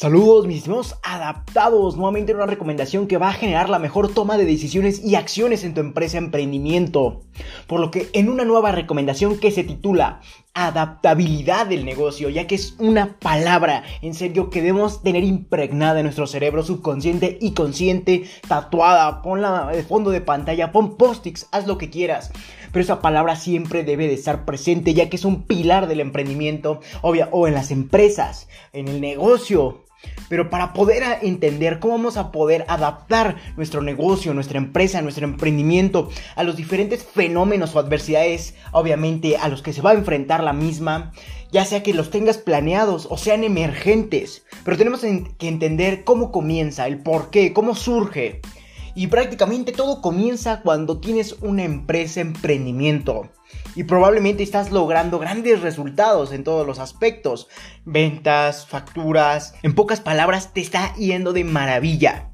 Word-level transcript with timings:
Saludos 0.00 0.46
mis 0.46 0.58
estimados 0.58 0.94
adaptados, 1.02 1.96
nuevamente 1.96 2.32
una 2.32 2.46
recomendación 2.46 3.08
que 3.08 3.18
va 3.18 3.30
a 3.30 3.32
generar 3.32 3.68
la 3.68 3.80
mejor 3.80 4.14
toma 4.14 4.38
de 4.38 4.44
decisiones 4.44 5.04
y 5.04 5.16
acciones 5.16 5.64
en 5.64 5.74
tu 5.74 5.80
empresa 5.80 6.18
emprendimiento. 6.18 7.22
Por 7.66 7.80
lo 7.80 7.90
que 7.90 8.08
en 8.12 8.28
una 8.28 8.44
nueva 8.44 8.70
recomendación 8.70 9.40
que 9.40 9.50
se 9.50 9.64
titula 9.64 10.20
adaptabilidad 10.54 11.66
del 11.66 11.84
negocio, 11.84 12.28
ya 12.28 12.46
que 12.46 12.54
es 12.54 12.76
una 12.78 13.18
palabra 13.18 13.82
en 14.00 14.14
serio 14.14 14.50
que 14.50 14.62
debemos 14.62 15.02
tener 15.02 15.24
impregnada 15.24 15.98
en 15.98 16.04
nuestro 16.04 16.28
cerebro 16.28 16.62
subconsciente 16.62 17.36
y 17.40 17.54
consciente, 17.54 18.22
tatuada, 18.46 19.20
ponla 19.20 19.66
de 19.72 19.82
fondo 19.82 20.12
de 20.12 20.20
pantalla, 20.20 20.70
pon 20.70 20.96
post-its, 20.96 21.48
haz 21.50 21.66
lo 21.66 21.76
que 21.76 21.90
quieras. 21.90 22.30
Pero 22.70 22.84
esa 22.84 23.00
palabra 23.00 23.34
siempre 23.34 23.82
debe 23.82 24.06
de 24.06 24.14
estar 24.14 24.44
presente, 24.44 24.94
ya 24.94 25.10
que 25.10 25.16
es 25.16 25.24
un 25.24 25.42
pilar 25.42 25.88
del 25.88 25.98
emprendimiento, 25.98 26.82
obvia, 27.02 27.28
o 27.32 27.48
en 27.48 27.54
las 27.54 27.72
empresas, 27.72 28.48
en 28.72 28.86
el 28.86 29.00
negocio, 29.00 29.87
pero 30.28 30.50
para 30.50 30.72
poder 30.72 31.02
entender 31.22 31.78
cómo 31.78 31.94
vamos 31.94 32.16
a 32.16 32.30
poder 32.32 32.64
adaptar 32.68 33.36
nuestro 33.56 33.82
negocio, 33.82 34.34
nuestra 34.34 34.58
empresa, 34.58 35.02
nuestro 35.02 35.24
emprendimiento 35.24 36.08
a 36.36 36.44
los 36.44 36.56
diferentes 36.56 37.02
fenómenos 37.04 37.74
o 37.74 37.78
adversidades, 37.78 38.54
obviamente 38.72 39.36
a 39.36 39.48
los 39.48 39.62
que 39.62 39.72
se 39.72 39.82
va 39.82 39.90
a 39.90 39.94
enfrentar 39.94 40.42
la 40.42 40.52
misma, 40.52 41.12
ya 41.50 41.64
sea 41.64 41.82
que 41.82 41.94
los 41.94 42.10
tengas 42.10 42.38
planeados 42.38 43.06
o 43.10 43.16
sean 43.16 43.44
emergentes. 43.44 44.44
Pero 44.64 44.76
tenemos 44.76 45.00
que 45.00 45.48
entender 45.48 46.04
cómo 46.04 46.30
comienza, 46.30 46.86
el 46.86 46.98
por 46.98 47.30
qué, 47.30 47.52
cómo 47.52 47.74
surge. 47.74 48.40
Y 48.94 49.06
prácticamente 49.06 49.72
todo 49.72 50.02
comienza 50.02 50.60
cuando 50.62 50.98
tienes 50.98 51.36
una 51.40 51.64
empresa 51.64 52.20
emprendimiento. 52.20 53.30
Y 53.74 53.84
probablemente 53.84 54.42
estás 54.42 54.70
logrando 54.70 55.18
grandes 55.18 55.60
resultados 55.60 56.32
en 56.32 56.44
todos 56.44 56.66
los 56.66 56.78
aspectos. 56.78 57.48
Ventas, 57.84 58.66
facturas. 58.66 59.54
En 59.62 59.74
pocas 59.74 60.00
palabras, 60.00 60.52
te 60.52 60.60
está 60.60 60.94
yendo 60.96 61.32
de 61.32 61.44
maravilla. 61.44 62.30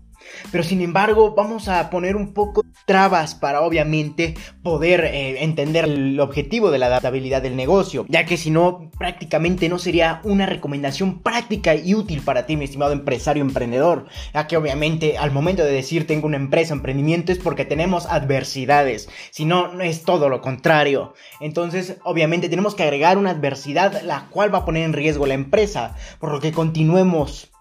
Pero 0.50 0.64
sin 0.64 0.80
embargo, 0.80 1.34
vamos 1.34 1.68
a 1.68 1.90
poner 1.90 2.16
un 2.16 2.32
poco 2.32 2.64
trabas 2.86 3.34
para 3.34 3.62
obviamente 3.62 4.34
poder 4.62 5.04
eh, 5.04 5.42
entender 5.42 5.84
el 5.84 6.20
objetivo 6.20 6.70
de 6.70 6.78
la 6.78 6.86
adaptabilidad 6.86 7.42
del 7.42 7.56
negocio, 7.56 8.04
ya 8.08 8.24
que 8.24 8.36
si 8.36 8.50
no, 8.50 8.90
prácticamente 8.98 9.68
no 9.68 9.78
sería 9.78 10.20
una 10.24 10.46
recomendación 10.46 11.20
práctica 11.22 11.74
y 11.74 11.94
útil 11.94 12.20
para 12.22 12.46
ti, 12.46 12.56
mi 12.56 12.64
estimado 12.64 12.92
empresario 12.92 13.42
emprendedor, 13.42 14.06
ya 14.32 14.46
que 14.46 14.56
obviamente 14.56 15.18
al 15.18 15.32
momento 15.32 15.64
de 15.64 15.72
decir 15.72 16.06
tengo 16.06 16.26
una 16.26 16.36
empresa, 16.36 16.74
emprendimiento 16.74 17.32
es 17.32 17.38
porque 17.38 17.64
tenemos 17.64 18.06
adversidades, 18.06 19.08
si 19.30 19.44
no, 19.44 19.68
no 19.68 19.82
es 19.82 20.04
todo 20.04 20.28
lo 20.28 20.40
contrario. 20.40 21.14
Entonces, 21.40 21.98
obviamente 22.04 22.48
tenemos 22.48 22.74
que 22.74 22.82
agregar 22.82 23.18
una 23.18 23.30
adversidad 23.30 24.02
la 24.02 24.28
cual 24.30 24.52
va 24.52 24.58
a 24.58 24.64
poner 24.64 24.84
en 24.84 24.92
riesgo 24.92 25.26
la 25.26 25.34
empresa, 25.34 25.96
por 26.18 26.32
lo 26.32 26.40
que 26.40 26.52
continuemos 26.52 27.53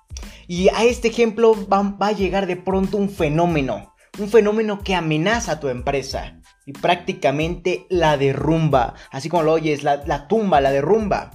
y 0.47 0.69
a 0.69 0.83
este 0.83 1.07
ejemplo 1.07 1.55
va, 1.67 1.95
a 1.99 2.11
llegar 2.11 2.47
de 2.47 2.55
pronto 2.55 2.97
un 2.97 3.09
fenómeno, 3.09 3.93
un 4.19 4.29
fenómeno 4.29 4.79
que 4.83 4.95
amenaza 4.95 5.53
a 5.53 5.59
tu 5.59 5.69
empresa 5.69 6.39
y 6.65 6.73
prácticamente 6.73 7.85
la 7.89 8.17
derrumba, 8.17 8.93
así 9.11 9.29
como 9.29 9.43
lo 9.43 9.53
oyes, 9.53 9.83
la, 9.83 10.27
tumba, 10.27 10.61
la 10.61 10.71
derrumba. 10.71 11.31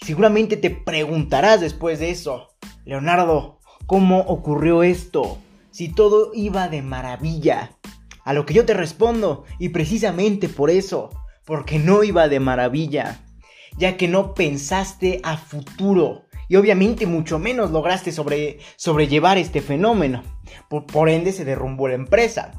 Seguramente 0.00 0.56
te 0.56 0.70
preguntarás 0.70 1.60
después 1.60 1.98
de 1.98 2.10
eso, 2.10 2.48
Leonardo, 2.84 3.60
¿cómo 3.86 4.20
ocurrió 4.20 4.82
esto? 4.82 5.38
Si 5.70 5.88
todo 5.88 6.32
iba 6.34 6.68
de 6.68 6.82
maravilla. 6.82 7.72
A 8.24 8.34
lo 8.34 8.44
que 8.44 8.52
yo 8.52 8.66
te 8.66 8.74
respondo, 8.74 9.44
y 9.58 9.70
precisamente 9.70 10.50
por 10.50 10.68
eso, 10.68 11.08
porque 11.46 11.78
no 11.78 12.02
iba 12.04 12.28
de 12.28 12.40
maravilla, 12.40 13.20
ya 13.78 13.96
que 13.96 14.06
no 14.06 14.34
pensaste 14.34 15.20
a 15.22 15.38
futuro, 15.38 16.24
y 16.48 16.56
obviamente 16.56 17.06
mucho 17.06 17.38
menos 17.38 17.70
lograste 17.70 18.12
sobre, 18.12 18.58
sobrellevar 18.76 19.38
este 19.38 19.60
fenómeno. 19.60 20.22
Por, 20.68 20.86
por 20.86 21.08
ende 21.08 21.32
se 21.32 21.44
derrumbó 21.44 21.88
la 21.88 21.94
empresa. 21.94 22.52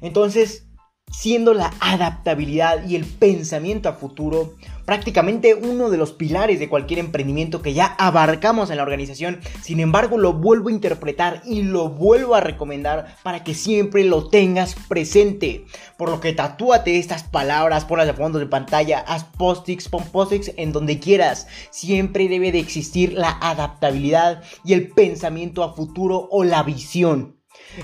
Entonces, 0.00 0.69
siendo 1.10 1.54
la 1.54 1.72
adaptabilidad 1.80 2.86
y 2.86 2.96
el 2.96 3.04
pensamiento 3.04 3.88
a 3.88 3.94
futuro 3.94 4.54
prácticamente 4.90 5.54
uno 5.54 5.88
de 5.88 5.96
los 5.96 6.10
pilares 6.10 6.58
de 6.58 6.68
cualquier 6.68 6.98
emprendimiento 6.98 7.62
que 7.62 7.74
ya 7.74 7.94
abarcamos 7.96 8.70
en 8.70 8.76
la 8.76 8.82
organización. 8.82 9.38
Sin 9.62 9.78
embargo, 9.78 10.18
lo 10.18 10.32
vuelvo 10.32 10.68
a 10.68 10.72
interpretar 10.72 11.42
y 11.46 11.62
lo 11.62 11.90
vuelvo 11.90 12.34
a 12.34 12.40
recomendar 12.40 13.14
para 13.22 13.44
que 13.44 13.54
siempre 13.54 14.02
lo 14.02 14.28
tengas 14.28 14.74
presente. 14.88 15.64
Por 15.96 16.10
lo 16.10 16.18
que 16.18 16.32
tatúate 16.32 16.98
estas 16.98 17.22
palabras, 17.22 17.84
ponlas 17.84 18.08
de 18.08 18.14
fondo 18.14 18.40
de 18.40 18.46
pantalla, 18.46 18.98
haz 18.98 19.22
post-its, 19.22 19.88
pon 19.88 20.02
post-its 20.10 20.50
en 20.56 20.72
donde 20.72 20.98
quieras. 20.98 21.46
Siempre 21.70 22.28
debe 22.28 22.50
de 22.50 22.58
existir 22.58 23.12
la 23.12 23.38
adaptabilidad 23.40 24.42
y 24.64 24.72
el 24.72 24.88
pensamiento 24.88 25.62
a 25.62 25.72
futuro 25.72 26.26
o 26.32 26.42
la 26.42 26.64
visión. 26.64 27.36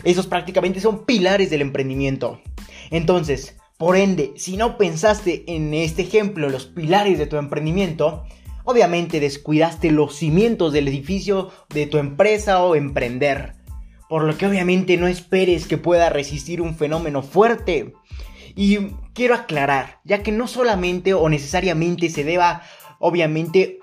Esos 0.03 0.27
prácticamente 0.27 0.81
son 0.81 1.05
pilares 1.05 1.51
del 1.51 1.61
emprendimiento. 1.61 2.41
Entonces, 2.91 3.57
por 3.79 3.97
ende, 3.97 4.33
si 4.37 4.57
no 4.57 4.79
pensaste 4.79 5.45
en 5.49 5.75
este 5.75 6.03
ejemplo, 6.03 6.49
los 6.49 6.67
pilares 6.67 7.19
de 7.19 7.27
tu 7.27 7.37
emprendimiento, 7.37 8.25
obviamente 8.65 9.21
descuidaste 9.21 9.91
los 9.91 10.17
cimientos 10.17 10.73
del 10.73 10.89
edificio 10.89 11.51
de 11.69 11.87
tu 11.87 11.99
empresa 11.99 12.63
o 12.63 12.75
emprender. 12.75 13.55
Por 14.09 14.25
lo 14.25 14.37
que 14.39 14.47
obviamente 14.47 14.97
no 14.97 15.09
esperes 15.09 15.67
que 15.67 15.79
pueda 15.79 16.09
resistir 16.09 16.63
un 16.63 16.75
fenómeno 16.75 17.23
fuerte. 17.23 17.95
Y 18.55 18.79
quiero 19.13 19.35
aclarar, 19.35 20.01
ya 20.05 20.23
que 20.23 20.33
no 20.33 20.47
solamente 20.47 21.13
o 21.13 21.29
necesariamente 21.29 22.09
se 22.09 22.25
deba 22.25 22.63
obviamente 22.99 23.79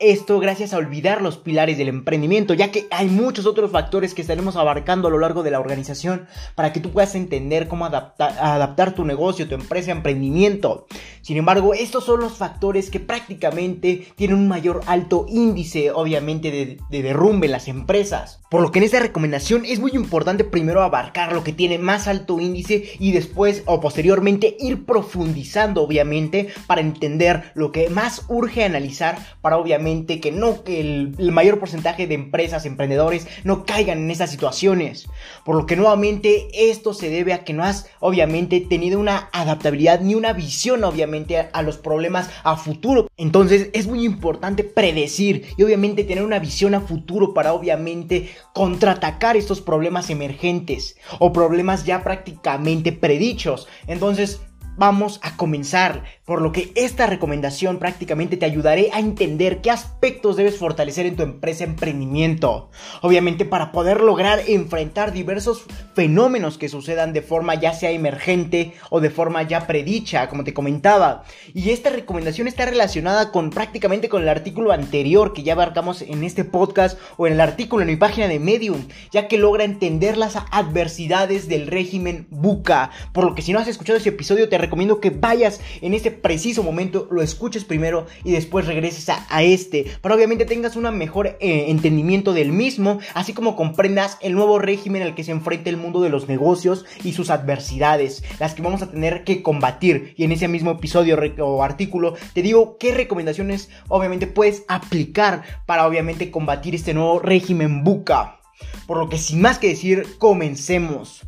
esto 0.00 0.38
gracias 0.38 0.72
a 0.72 0.76
olvidar 0.76 1.22
los 1.22 1.38
pilares 1.38 1.76
del 1.76 1.88
emprendimiento, 1.88 2.54
ya 2.54 2.70
que 2.70 2.86
hay 2.92 3.08
muchos 3.08 3.46
otros 3.46 3.72
factores 3.72 4.14
que 4.14 4.22
estaremos 4.22 4.54
abarcando 4.54 5.08
a 5.08 5.10
lo 5.10 5.18
largo 5.18 5.42
de 5.42 5.50
la 5.50 5.58
organización 5.58 6.28
para 6.54 6.72
que 6.72 6.78
tú 6.78 6.90
puedas 6.90 7.16
entender 7.16 7.66
cómo 7.66 7.84
adaptar 7.86 8.94
tu 8.94 9.04
negocio, 9.04 9.48
tu 9.48 9.56
empresa, 9.56 9.90
emprendimiento. 9.90 10.86
Sin 11.20 11.36
embargo, 11.36 11.74
estos 11.74 12.04
son 12.04 12.20
los 12.20 12.34
factores 12.34 12.90
que 12.90 13.00
prácticamente 13.00 14.06
tienen 14.14 14.38
un 14.38 14.46
mayor 14.46 14.82
alto 14.86 15.26
índice, 15.28 15.90
obviamente, 15.90 16.52
de, 16.52 16.78
de 16.88 17.02
derrumbe 17.02 17.46
en 17.46 17.52
las 17.52 17.66
empresas. 17.66 18.40
Por 18.50 18.62
lo 18.62 18.70
que 18.70 18.78
en 18.78 18.84
esta 18.84 19.00
recomendación 19.00 19.64
es 19.64 19.80
muy 19.80 19.90
importante 19.94 20.44
primero 20.44 20.82
abarcar 20.82 21.32
lo 21.32 21.42
que 21.42 21.52
tiene 21.52 21.76
más 21.76 22.06
alto 22.06 22.38
índice 22.38 22.92
y 23.00 23.10
después 23.10 23.64
o 23.66 23.80
posteriormente 23.80 24.56
ir 24.60 24.86
profundizando, 24.86 25.82
obviamente, 25.82 26.48
para 26.68 26.82
entender 26.82 27.50
lo 27.54 27.72
que 27.72 27.90
más 27.90 28.24
urge 28.28 28.64
analizar 28.64 29.18
para 29.40 29.58
obviamente 29.58 29.87
que 30.20 30.32
no, 30.32 30.64
que 30.64 30.80
el, 30.80 31.32
mayor 31.32 31.58
porcentaje 31.58 32.06
de 32.06 32.14
empresas, 32.14 32.66
emprendedores 32.66 33.26
no 33.44 33.64
caigan 33.64 33.98
en 33.98 34.10
esas 34.10 34.30
situaciones. 34.30 35.08
Por 35.44 35.56
lo 35.56 35.66
que 35.66 35.76
nuevamente 35.76 36.48
esto 36.52 36.94
se 36.94 37.10
debe 37.10 37.32
a 37.32 37.44
que 37.44 37.52
no 37.52 37.64
has 37.64 37.86
obviamente 38.00 38.60
tenido 38.60 39.00
una 39.00 39.28
adaptabilidad 39.32 40.00
ni 40.00 40.14
una 40.14 40.32
visión 40.32 40.84
obviamente 40.84 41.38
a, 41.38 41.48
a 41.52 41.62
los 41.62 41.78
problemas 41.78 42.30
a 42.44 42.56
futuro. 42.56 43.08
Entonces 43.16 43.70
es 43.72 43.86
muy 43.86 44.04
importante 44.04 44.64
predecir 44.64 45.46
y 45.56 45.62
obviamente 45.62 46.04
tener 46.04 46.24
una 46.24 46.38
visión 46.38 46.74
a 46.74 46.80
futuro 46.80 47.34
para 47.34 47.52
obviamente 47.52 48.30
contraatacar 48.52 49.36
estos 49.36 49.60
problemas 49.60 50.10
emergentes 50.10 50.96
o 51.18 51.32
problemas 51.32 51.84
ya 51.84 52.02
prácticamente 52.02 52.92
predichos. 52.92 53.68
Entonces 53.86 54.40
vamos 54.78 55.18
a 55.22 55.36
comenzar, 55.36 56.04
por 56.24 56.40
lo 56.40 56.52
que 56.52 56.72
esta 56.76 57.06
recomendación 57.06 57.78
prácticamente 57.78 58.36
te 58.36 58.46
ayudaré 58.46 58.90
a 58.92 59.00
entender 59.00 59.60
qué 59.60 59.70
aspectos 59.70 60.36
debes 60.36 60.56
fortalecer 60.56 61.06
en 61.06 61.16
tu 61.16 61.24
empresa 61.24 61.64
emprendimiento. 61.64 62.70
Obviamente 63.02 63.44
para 63.44 63.72
poder 63.72 64.00
lograr 64.00 64.40
enfrentar 64.46 65.12
diversos 65.12 65.64
fenómenos 65.94 66.58
que 66.58 66.68
sucedan 66.68 67.12
de 67.12 67.22
forma 67.22 67.56
ya 67.56 67.72
sea 67.72 67.90
emergente 67.90 68.74
o 68.90 69.00
de 69.00 69.10
forma 69.10 69.42
ya 69.42 69.66
predicha, 69.66 70.28
como 70.28 70.44
te 70.44 70.54
comentaba. 70.54 71.24
Y 71.52 71.70
esta 71.70 71.90
recomendación 71.90 72.46
está 72.46 72.64
relacionada 72.64 73.32
con 73.32 73.50
prácticamente 73.50 74.08
con 74.08 74.22
el 74.22 74.28
artículo 74.28 74.72
anterior 74.72 75.32
que 75.32 75.42
ya 75.42 75.54
abarcamos 75.54 76.02
en 76.02 76.22
este 76.22 76.44
podcast 76.44 76.98
o 77.16 77.26
en 77.26 77.32
el 77.32 77.40
artículo 77.40 77.82
en 77.82 77.88
mi 77.88 77.96
página 77.96 78.28
de 78.28 78.38
Medium, 78.38 78.86
ya 79.10 79.26
que 79.26 79.38
logra 79.38 79.64
entender 79.64 80.16
las 80.16 80.36
adversidades 80.52 81.48
del 81.48 81.66
régimen 81.66 82.26
buca. 82.30 82.90
Por 83.12 83.24
lo 83.24 83.34
que 83.34 83.42
si 83.42 83.52
no 83.52 83.58
has 83.58 83.68
escuchado 83.68 83.98
ese 83.98 84.10
episodio 84.10 84.48
te 84.48 84.67
recomiendo 84.68 85.00
que 85.00 85.08
vayas 85.08 85.60
en 85.80 85.94
este 85.94 86.10
preciso 86.10 86.62
momento, 86.62 87.08
lo 87.10 87.22
escuches 87.22 87.64
primero 87.64 88.06
y 88.22 88.32
después 88.32 88.66
regreses 88.66 89.08
a, 89.08 89.42
este, 89.42 89.86
para 90.02 90.14
obviamente 90.14 90.44
tengas 90.44 90.76
un 90.76 90.88
mejor 90.96 91.38
eh, 91.40 91.66
entendimiento 91.68 92.34
del 92.34 92.52
mismo, 92.52 92.98
así 93.14 93.32
como 93.32 93.56
comprendas 93.56 94.18
el 94.20 94.34
nuevo 94.34 94.58
régimen 94.58 95.02
al 95.02 95.14
que 95.14 95.24
se 95.24 95.32
enfrenta 95.32 95.70
el 95.70 95.78
mundo 95.78 96.02
de 96.02 96.10
los 96.10 96.28
negocios 96.28 96.84
y 97.02 97.14
sus 97.14 97.30
adversidades, 97.30 98.22
las 98.38 98.54
que 98.54 98.62
vamos 98.62 98.82
a 98.82 98.90
tener 98.90 99.24
que 99.24 99.42
combatir. 99.42 100.14
Y 100.16 100.24
en 100.24 100.32
ese 100.32 100.48
mismo 100.48 100.72
episodio 100.72 101.18
o 101.40 101.62
artículo 101.62 102.14
te 102.34 102.42
digo 102.42 102.76
qué 102.78 102.92
recomendaciones 102.92 103.70
obviamente 103.88 104.26
puedes 104.26 104.64
aplicar 104.68 105.42
para 105.66 105.86
obviamente 105.86 106.30
combatir 106.30 106.74
este 106.74 106.92
nuevo 106.92 107.18
régimen 107.18 107.84
buca. 107.84 108.40
Por 108.86 108.98
lo 108.98 109.08
que 109.08 109.18
sin 109.18 109.40
más 109.40 109.58
que 109.58 109.68
decir, 109.68 110.18
comencemos. 110.18 111.22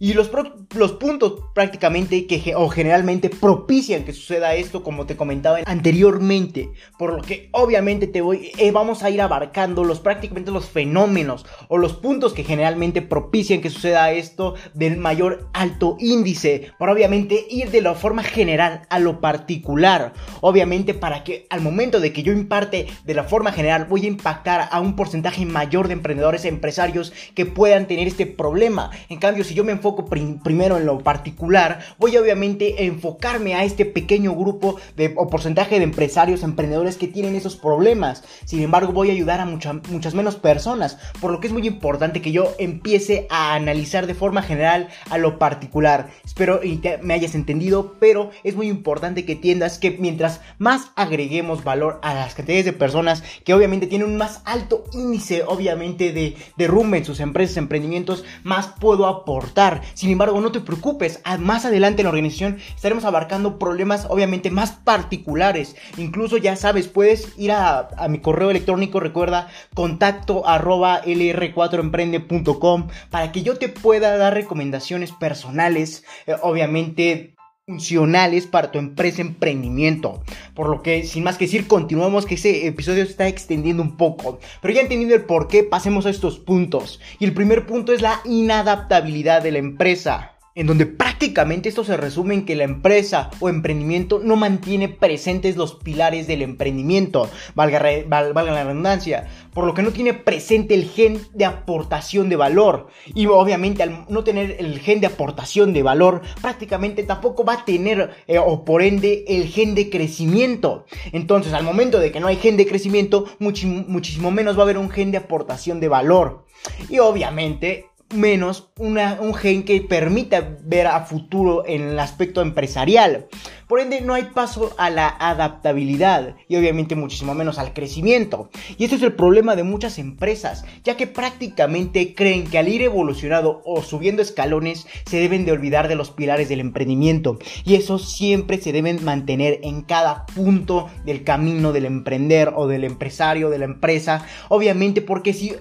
Y 0.00 0.12
los, 0.14 0.30
los 0.74 0.92
puntos 0.92 1.34
prácticamente 1.54 2.26
que 2.26 2.54
o 2.56 2.68
generalmente 2.68 3.30
propician 3.30 4.04
que 4.04 4.12
suceda 4.12 4.54
esto, 4.54 4.82
como 4.82 5.06
te 5.06 5.16
comentaba 5.16 5.60
anteriormente, 5.64 6.70
por 6.98 7.12
lo 7.12 7.22
que 7.22 7.48
obviamente 7.52 8.06
te 8.06 8.20
voy, 8.20 8.50
eh, 8.58 8.72
vamos 8.72 9.02
a 9.02 9.10
ir 9.10 9.22
abarcando 9.22 9.84
los 9.84 10.00
prácticamente 10.00 10.50
los 10.50 10.66
fenómenos 10.66 11.46
o 11.68 11.78
los 11.78 11.94
puntos 11.94 12.32
que 12.32 12.44
generalmente 12.44 13.02
propician 13.02 13.60
que 13.60 13.70
suceda 13.70 14.10
esto 14.10 14.54
del 14.74 14.96
mayor 14.96 15.48
alto 15.52 15.96
índice, 16.00 16.72
por 16.78 16.90
obviamente 16.90 17.46
ir 17.48 17.70
de 17.70 17.80
la 17.80 17.94
forma 17.94 18.24
general 18.24 18.82
a 18.90 18.98
lo 18.98 19.20
particular, 19.20 20.12
obviamente 20.40 20.94
para 20.94 21.24
que 21.24 21.46
al 21.50 21.60
momento 21.60 22.00
de 22.00 22.12
que 22.12 22.22
yo 22.22 22.32
imparte 22.32 22.86
de 23.04 23.14
la 23.14 23.24
forma 23.24 23.52
general 23.52 23.86
voy 23.86 24.04
a 24.04 24.08
impactar 24.08 24.68
a 24.70 24.80
un 24.80 24.96
porcentaje 24.96 25.46
mayor 25.46 25.86
de 25.86 25.94
emprendedores 25.94 26.44
empresarios 26.44 27.12
que 27.34 27.46
puedan 27.46 27.86
tener 27.86 28.08
este 28.08 28.26
problema. 28.26 28.90
En 29.08 29.18
cambio, 29.18 29.44
si 29.44 29.54
yo 29.54 29.64
me 29.64 29.72
enfoco 29.72 29.93
primero 30.02 30.76
en 30.76 30.86
lo 30.86 30.98
particular, 30.98 31.80
voy 31.98 32.16
a 32.16 32.20
obviamente 32.20 32.84
enfocarme 32.84 33.54
a 33.54 33.64
este 33.64 33.84
pequeño 33.84 34.34
grupo 34.34 34.76
de, 34.96 35.14
o 35.16 35.28
porcentaje 35.28 35.78
de 35.78 35.84
empresarios, 35.84 36.42
emprendedores 36.42 36.96
que 36.96 37.08
tienen 37.08 37.36
esos 37.36 37.56
problemas. 37.56 38.24
Sin 38.44 38.62
embargo, 38.62 38.92
voy 38.92 39.10
a 39.10 39.12
ayudar 39.12 39.40
a 39.40 39.46
muchas 39.46 40.14
menos 40.14 40.36
personas, 40.36 40.98
por 41.20 41.30
lo 41.30 41.40
que 41.40 41.46
es 41.46 41.52
muy 41.52 41.66
importante 41.66 42.22
que 42.22 42.32
yo 42.32 42.52
empiece 42.58 43.26
a 43.30 43.54
analizar 43.54 44.06
de 44.06 44.14
forma 44.14 44.42
general 44.42 44.88
a 45.10 45.18
lo 45.18 45.38
particular. 45.38 46.10
Espero 46.24 46.62
y 46.62 46.80
me 47.02 47.14
hayas 47.14 47.34
entendido, 47.34 47.94
pero 47.98 48.30
es 48.42 48.56
muy 48.56 48.68
importante 48.68 49.24
que 49.24 49.32
entiendas 49.32 49.78
que 49.78 49.92
mientras 49.92 50.40
más 50.58 50.90
agreguemos 50.96 51.64
valor 51.64 52.00
a 52.02 52.14
las 52.14 52.34
cantidades 52.34 52.64
de 52.64 52.72
personas 52.72 53.22
que 53.44 53.54
obviamente 53.54 53.86
tienen 53.86 54.08
un 54.08 54.16
más 54.16 54.42
alto 54.44 54.84
índice, 54.92 55.42
obviamente, 55.46 56.12
de 56.12 56.36
derrumbe 56.56 56.98
en 56.98 57.04
sus 57.04 57.20
empresas, 57.20 57.56
emprendimientos, 57.56 58.24
más 58.42 58.68
puedo 58.80 59.06
aportar. 59.06 59.73
Sin 59.94 60.10
embargo, 60.10 60.40
no 60.40 60.52
te 60.52 60.60
preocupes, 60.60 61.20
más 61.38 61.64
adelante 61.64 62.02
en 62.02 62.04
la 62.04 62.10
organización 62.10 62.58
estaremos 62.74 63.04
abarcando 63.04 63.58
problemas 63.58 64.06
obviamente 64.08 64.50
más 64.50 64.72
particulares. 64.72 65.76
Incluso 65.96 66.36
ya 66.36 66.56
sabes, 66.56 66.88
puedes 66.88 67.32
ir 67.38 67.52
a, 67.52 67.88
mi 68.08 68.18
correo 68.18 68.50
electrónico, 68.50 69.00
recuerda, 69.00 69.48
contacto 69.74 70.46
arroba 70.46 71.02
lr4emprende.com 71.04 72.88
para 73.10 73.32
que 73.32 73.42
yo 73.42 73.56
te 73.58 73.68
pueda 73.68 74.16
dar 74.16 74.34
recomendaciones 74.34 75.12
personales, 75.12 76.04
eh, 76.26 76.34
obviamente 76.42 77.33
funcionales 77.66 78.46
para 78.46 78.70
tu 78.70 78.78
empresa 78.78 79.22
emprendimiento. 79.22 80.22
Por 80.54 80.68
lo 80.68 80.82
que, 80.82 81.04
sin 81.04 81.24
más 81.24 81.38
que 81.38 81.46
decir, 81.46 81.66
continuamos 81.66 82.26
que 82.26 82.34
ese 82.34 82.66
episodio 82.66 83.04
se 83.04 83.12
está 83.12 83.26
extendiendo 83.26 83.82
un 83.82 83.96
poco. 83.96 84.38
Pero 84.60 84.74
ya 84.74 84.82
entendiendo 84.82 85.14
el 85.14 85.24
por 85.24 85.48
qué, 85.48 85.64
pasemos 85.64 86.04
a 86.04 86.10
estos 86.10 86.38
puntos. 86.38 87.00
Y 87.18 87.24
el 87.24 87.32
primer 87.32 87.66
punto 87.66 87.92
es 87.92 88.02
la 88.02 88.20
inadaptabilidad 88.24 89.42
de 89.42 89.52
la 89.52 89.58
empresa 89.58 90.33
en 90.54 90.68
donde 90.68 90.86
prácticamente 90.86 91.68
esto 91.68 91.84
se 91.84 91.96
resume 91.96 92.34
en 92.34 92.44
que 92.44 92.54
la 92.54 92.64
empresa 92.64 93.30
o 93.40 93.48
emprendimiento 93.48 94.20
no 94.22 94.36
mantiene 94.36 94.88
presentes 94.88 95.56
los 95.56 95.74
pilares 95.74 96.28
del 96.28 96.42
emprendimiento, 96.42 97.28
valga, 97.54 97.80
la 97.80 98.64
redundancia, 98.64 99.28
por 99.52 99.64
lo 99.64 99.74
que 99.74 99.82
no 99.82 99.90
tiene 99.90 100.14
presente 100.14 100.74
el 100.74 100.88
gen 100.88 101.20
de 101.32 101.44
aportación 101.44 102.28
de 102.28 102.36
valor. 102.36 102.88
Y 103.14 103.26
obviamente 103.26 103.82
al 103.82 104.06
no 104.08 104.22
tener 104.22 104.56
el 104.60 104.78
gen 104.78 105.00
de 105.00 105.08
aportación 105.08 105.72
de 105.72 105.82
valor, 105.82 106.22
prácticamente 106.40 107.02
tampoco 107.02 107.44
va 107.44 107.54
a 107.54 107.64
tener 107.64 108.10
eh, 108.28 108.38
o 108.38 108.64
por 108.64 108.82
ende 108.82 109.24
el 109.26 109.48
gen 109.48 109.74
de 109.74 109.90
crecimiento. 109.90 110.86
Entonces 111.12 111.52
al 111.52 111.64
momento 111.64 111.98
de 111.98 112.12
que 112.12 112.20
no 112.20 112.28
hay 112.28 112.36
gen 112.36 112.56
de 112.56 112.66
crecimiento, 112.66 113.26
muchísimo 113.38 114.30
menos 114.30 114.56
va 114.56 114.60
a 114.60 114.64
haber 114.64 114.78
un 114.78 114.90
gen 114.90 115.10
de 115.10 115.18
aportación 115.18 115.80
de 115.80 115.88
valor. 115.88 116.44
Y 116.88 116.98
obviamente 117.00 117.86
menos 118.14 118.70
un 118.78 119.34
gen 119.34 119.64
que 119.64 119.80
permita 119.80 120.56
ver 120.62 120.86
a 120.86 121.04
futuro 121.04 121.64
en 121.66 121.82
el 121.82 121.98
aspecto 121.98 122.40
empresarial. 122.40 123.26
Por 123.68 123.80
ende, 123.80 124.02
no 124.02 124.14
hay 124.14 124.24
paso 124.24 124.74
a 124.76 124.90
la 124.90 125.08
adaptabilidad 125.08 126.36
y 126.48 126.56
obviamente 126.56 126.96
muchísimo 126.96 127.34
menos 127.34 127.58
al 127.58 127.72
crecimiento. 127.72 128.50
Y 128.76 128.84
este 128.84 128.96
es 128.96 129.02
el 129.02 129.14
problema 129.14 129.56
de 129.56 129.62
muchas 129.62 129.98
empresas, 129.98 130.64
ya 130.84 130.96
que 130.96 131.06
prácticamente 131.06 132.14
creen 132.14 132.46
que 132.46 132.58
al 132.58 132.68
ir 132.68 132.82
evolucionando 132.82 133.62
o 133.64 133.82
subiendo 133.82 134.22
escalones 134.22 134.86
se 135.06 135.18
deben 135.18 135.44
de 135.44 135.52
olvidar 135.52 135.88
de 135.88 135.94
los 135.94 136.10
pilares 136.10 136.48
del 136.48 136.60
emprendimiento. 136.60 137.38
Y 137.64 137.74
eso 137.74 137.98
siempre 137.98 138.58
se 138.58 138.72
deben 138.72 139.02
mantener 139.04 139.60
en 139.62 139.82
cada 139.82 140.26
punto 140.26 140.88
del 141.04 141.24
camino 141.24 141.72
del 141.72 141.86
emprender 141.86 142.52
o 142.54 142.66
del 142.66 142.84
empresario, 142.84 143.50
de 143.50 143.58
la 143.58 143.64
empresa. 143.64 144.26
Obviamente 144.50 145.00
porque 145.00 145.32
si 145.32 145.54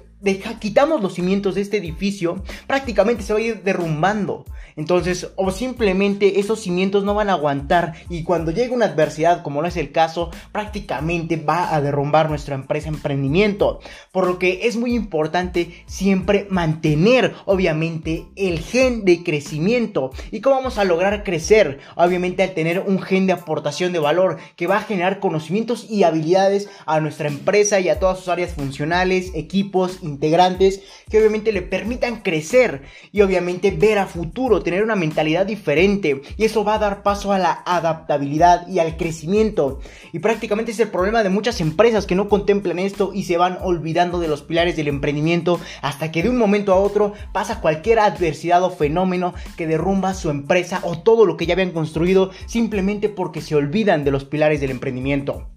quitamos 0.60 1.02
los 1.02 1.16
cimientos 1.16 1.56
de 1.56 1.62
este 1.62 1.78
edificio, 1.78 2.42
prácticamente 2.68 3.24
se 3.24 3.34
va 3.34 3.40
a 3.40 3.42
ir 3.42 3.64
derrumbando. 3.64 4.46
Entonces, 4.76 5.32
o 5.36 5.52
simplemente 5.52 6.40
esos 6.40 6.62
cimientos 6.62 7.04
no 7.04 7.14
van 7.14 7.30
a 7.30 7.34
aguantar 7.34 7.94
y 8.10 8.24
cuando 8.24 8.52
llegue 8.52 8.74
una 8.74 8.86
adversidad, 8.86 9.44
como 9.44 9.62
no 9.62 9.68
es 9.68 9.78
el 9.78 9.92
caso, 9.92 10.32
prácticamente 10.52 11.38
va 11.38 11.74
a 11.74 11.82
derrumbar 11.82 12.30
nuestra 12.30 12.56
empresa 12.56 12.90
emprendimiento. 12.90 13.80
Por 14.12 14.28
lo 14.28 14.40
que 14.40 14.68
es 14.68 14.76
muy 14.76 14.94
importante 14.96 15.84
siempre 15.86 16.48
mantener, 16.50 17.34
obviamente, 17.46 18.26
el 18.36 18.60
gen 18.60 19.06
de 19.06 19.24
crecimiento. 19.24 20.12
¿Y 20.32 20.42
cómo 20.42 20.58
vamos 20.58 20.78
a 20.78 20.84
lograr 20.84 21.24
crecer? 21.24 21.80
Obviamente 21.96 22.44
al 22.44 22.54
tener 22.54 22.80
un 22.80 23.02
gen 23.02 23.28
de 23.28 23.34
aportación 23.34 23.94
de 23.94 24.00
valor 24.00 24.38
que 24.56 24.68
va 24.68 24.78
a 24.78 24.84
generar 24.84 25.20
conocimientos 25.20 25.88
y 25.90 26.04
habilidades 26.04 26.70
a 26.86 27.00
nuestra 27.00 27.28
empresa 27.28 27.80
y 27.80 27.90
a 27.90 28.00
todas 28.00 28.20
sus 28.20 28.30
áreas 28.30 28.54
funcionales, 28.54 29.32
equipos, 29.36 30.00
integrantes 30.02 30.82
que 31.10 31.20
obviamente 31.20 31.52
le 31.52 31.62
permitan 31.62 32.22
crecer 32.22 32.84
y 33.12 33.22
obviamente 33.22 33.72
ver 33.72 34.00
a 34.00 34.08
futuro, 34.08 34.63
tener 34.64 34.84
una 34.84 34.96
mentalidad 34.96 35.46
diferente 35.46 36.22
y 36.38 36.46
eso 36.46 36.64
va 36.64 36.76
a 36.76 36.80
dar 36.80 37.04
paso 37.04 37.34
a 37.34 37.40
la 37.40 37.64
adaptabilidad 37.66 38.68
y 38.68 38.80
al 38.80 38.98
crecimiento. 38.98 39.80
Y 40.12 40.20
prácticamente 40.20 40.72
es 40.72 40.80
el 40.80 40.90
problema 40.90 41.24
de 41.24 41.30
muchas 41.30 41.62
empresas 41.62 42.06
que 42.06 42.16
no 42.16 42.30
contemplan 42.30 42.80
esto 42.80 43.12
y 43.14 43.24
se 43.24 43.38
van 43.38 43.60
olvidando 43.62 44.20
de 44.20 44.28
los 44.28 44.42
pilares 44.42 44.76
del 44.76 44.88
emprendimiento 44.88 45.60
hasta 45.82 46.12
que 46.12 46.24
de 46.24 46.30
un 46.30 46.38
momento 46.38 46.74
a 46.74 46.78
otro 46.78 47.14
pasa 47.32 47.62
cualquier 47.62 48.00
adversidad 48.00 48.64
o 48.64 48.72
fenómeno 48.72 49.34
que 49.58 49.68
derrumba 49.68 50.14
su 50.14 50.30
empresa 50.30 50.82
o 50.84 51.00
todo 51.00 51.26
lo 51.26 51.38
que 51.38 51.46
ya 51.46 51.54
habían 51.54 51.72
construido 51.72 52.32
simplemente 52.46 53.10
porque 53.10 53.42
se 53.42 53.56
olvidan 53.56 54.04
de 54.04 54.12
los 54.12 54.26
pilares 54.26 54.62
del 54.62 54.72
emprendimiento. 54.72 55.48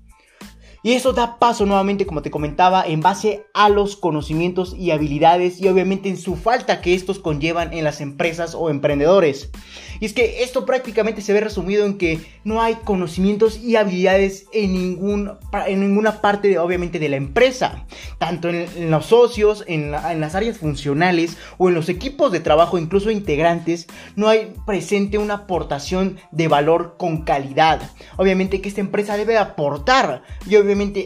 Y 0.87 0.93
eso 0.93 1.13
da 1.13 1.41
paso 1.41 1.67
nuevamente, 1.67 2.07
como 2.07 2.23
te 2.23 2.31
comentaba, 2.31 2.85
en 2.87 3.01
base 3.01 3.45
a 3.55 3.69
los 3.69 3.97
conocimientos 3.97 4.73
y 4.79 4.93
habilidades 4.93 5.61
y 5.61 5.67
obviamente 5.67 6.09
en 6.09 6.17
su 6.17 6.37
falta 6.37 6.81
que 6.81 6.95
estos 6.95 7.19
conllevan 7.19 7.73
en 7.73 7.83
las 7.83 8.01
empresas 8.01 8.55
o 8.55 8.71
emprendedores. 8.71 9.51
Y 9.99 10.07
es 10.07 10.13
que 10.13 10.45
esto 10.45 10.65
prácticamente 10.65 11.23
se 11.23 11.33
ve 11.33 11.41
resumido 11.41 11.87
en 11.87 11.99
que 11.99 12.21
no 12.45 12.63
hay 12.63 12.75
conocimientos 12.85 13.59
y 13.59 13.75
habilidades 13.75 14.47
en, 14.53 14.75
ningún, 14.75 15.33
en 15.67 15.81
ninguna 15.81 16.21
parte, 16.21 16.57
obviamente, 16.59 17.01
de 17.01 17.09
la 17.09 17.17
empresa. 17.17 17.85
Tanto 18.19 18.49
en, 18.49 18.91
los 18.91 19.07
socios, 19.07 19.65
en, 19.67 19.93
en, 19.93 20.21
las 20.21 20.35
áreas 20.35 20.59
funcionales 20.59 21.37
o 21.59 21.69
en 21.69 21.75
los 21.75 21.89
equipos 21.89 22.31
de 22.31 22.41
trabajo, 22.41 22.79
incluso 22.79 23.11
integrantes, 23.11 23.89
no 24.15 24.29
hay 24.29 24.53
presente 24.67 25.19
una 25.19 25.35
aportación 25.35 26.19
de 26.31 26.47
valor 26.47 26.95
con 26.97 27.23
calidad. 27.23 27.91
Obviamente 28.17 28.61
que 28.61 28.69
esta 28.69 28.81
empresa 28.81 29.17
debe 29.17 29.37
aportar. 29.39 30.23
Y 30.49 30.55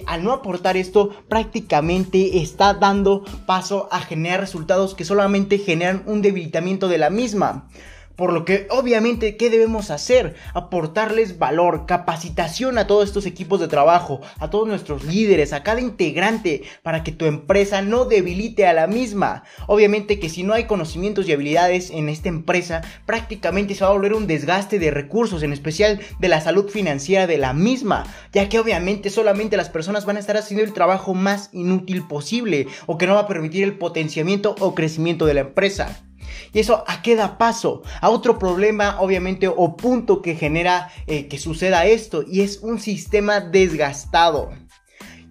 al 0.06 0.24
no 0.24 0.32
aportar 0.32 0.76
esto, 0.76 1.10
prácticamente 1.28 2.40
está 2.40 2.74
dando 2.74 3.24
paso 3.46 3.88
a 3.90 4.00
generar 4.00 4.40
resultados 4.40 4.94
que 4.94 5.04
solamente 5.04 5.58
generan 5.58 6.02
un 6.06 6.22
debilitamiento 6.22 6.88
de 6.88 6.98
la 6.98 7.10
misma. 7.10 7.68
Por 8.20 8.34
lo 8.34 8.44
que 8.44 8.66
obviamente, 8.68 9.38
¿qué 9.38 9.48
debemos 9.48 9.90
hacer? 9.90 10.34
Aportarles 10.52 11.38
valor, 11.38 11.86
capacitación 11.86 12.76
a 12.76 12.86
todos 12.86 13.06
estos 13.06 13.24
equipos 13.24 13.60
de 13.60 13.66
trabajo, 13.66 14.20
a 14.38 14.50
todos 14.50 14.68
nuestros 14.68 15.04
líderes, 15.04 15.54
a 15.54 15.62
cada 15.62 15.80
integrante, 15.80 16.64
para 16.82 17.02
que 17.02 17.12
tu 17.12 17.24
empresa 17.24 17.80
no 17.80 18.04
debilite 18.04 18.66
a 18.66 18.74
la 18.74 18.86
misma. 18.88 19.44
Obviamente 19.68 20.20
que 20.20 20.28
si 20.28 20.42
no 20.42 20.52
hay 20.52 20.64
conocimientos 20.64 21.26
y 21.26 21.32
habilidades 21.32 21.88
en 21.88 22.10
esta 22.10 22.28
empresa, 22.28 22.82
prácticamente 23.06 23.74
se 23.74 23.84
va 23.84 23.88
a 23.88 23.94
volver 23.94 24.12
un 24.12 24.26
desgaste 24.26 24.78
de 24.78 24.90
recursos, 24.90 25.42
en 25.42 25.54
especial 25.54 25.98
de 26.18 26.28
la 26.28 26.42
salud 26.42 26.68
financiera 26.68 27.26
de 27.26 27.38
la 27.38 27.54
misma, 27.54 28.04
ya 28.34 28.50
que 28.50 28.58
obviamente 28.58 29.08
solamente 29.08 29.56
las 29.56 29.70
personas 29.70 30.04
van 30.04 30.18
a 30.18 30.20
estar 30.20 30.36
haciendo 30.36 30.62
el 30.62 30.74
trabajo 30.74 31.14
más 31.14 31.48
inútil 31.54 32.06
posible 32.06 32.66
o 32.84 32.98
que 32.98 33.06
no 33.06 33.14
va 33.14 33.20
a 33.20 33.28
permitir 33.28 33.64
el 33.64 33.78
potenciamiento 33.78 34.56
o 34.60 34.74
crecimiento 34.74 35.24
de 35.24 35.32
la 35.32 35.40
empresa. 35.40 36.04
Y 36.52 36.60
eso 36.60 36.84
a 36.86 37.02
qué 37.02 37.16
da 37.16 37.38
paso 37.38 37.82
a 38.00 38.10
otro 38.10 38.38
problema, 38.38 39.00
obviamente, 39.00 39.48
o 39.48 39.76
punto 39.76 40.22
que 40.22 40.34
genera 40.34 40.90
eh, 41.06 41.28
que 41.28 41.38
suceda 41.38 41.86
esto, 41.86 42.24
y 42.26 42.40
es 42.40 42.58
un 42.62 42.80
sistema 42.80 43.40
desgastado. 43.40 44.50